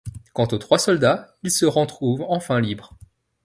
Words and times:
Quant 0.33 0.47
aux 0.51 0.57
trois 0.57 0.79
soldats, 0.79 1.37
ils 1.43 1.51
se 1.51 1.67
retrouvent 1.67 2.25
enfin 2.27 2.59
libres. 2.59 2.97